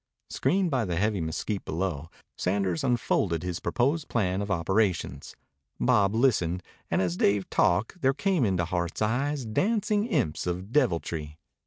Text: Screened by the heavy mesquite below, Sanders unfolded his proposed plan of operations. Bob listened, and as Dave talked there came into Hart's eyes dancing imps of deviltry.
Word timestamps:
Screened 0.31 0.71
by 0.71 0.83
the 0.83 0.95
heavy 0.95 1.21
mesquite 1.21 1.63
below, 1.63 2.09
Sanders 2.35 2.83
unfolded 2.83 3.43
his 3.43 3.59
proposed 3.59 4.09
plan 4.09 4.41
of 4.41 4.49
operations. 4.49 5.35
Bob 5.79 6.15
listened, 6.15 6.63
and 6.89 7.03
as 7.03 7.15
Dave 7.17 7.47
talked 7.51 8.01
there 8.01 8.11
came 8.15 8.43
into 8.43 8.65
Hart's 8.65 9.03
eyes 9.03 9.45
dancing 9.45 10.07
imps 10.07 10.47
of 10.47 10.71
deviltry. 10.71 11.37